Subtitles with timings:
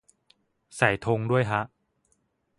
[0.77, 1.61] ใส่ธงด้วยฮะ